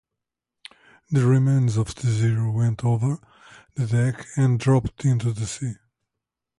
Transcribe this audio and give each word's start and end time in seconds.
The 1.11 1.27
remains 1.27 1.77
of 1.77 1.93
the 1.93 2.07
Zero 2.07 2.49
went 2.51 2.83
over 2.83 3.19
the 3.75 3.85
deck 3.85 4.25
and 4.35 4.59
dropped 4.59 5.05
into 5.05 5.31
the 5.31 5.45
sea. 5.45 5.75